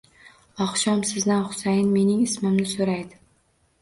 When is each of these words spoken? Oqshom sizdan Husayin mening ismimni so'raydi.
Oqshom 0.65 1.03
sizdan 1.11 1.45
Husayin 1.49 1.93
mening 1.99 2.25
ismimni 2.31 2.67
so'raydi. 2.73 3.21